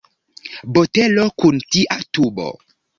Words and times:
Botelo 0.77 1.27
kun 1.43 1.63
tia 1.71 2.03
tubo. 2.13 2.53